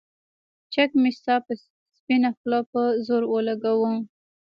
چک 0.73 0.91
مې 1.01 1.11
ستا 1.19 1.35
پۀ 1.45 1.53
سپينه 1.97 2.29
خله 2.37 2.59
پۀ 2.71 2.81
زور 3.05 3.23
اولګوو 3.31 3.91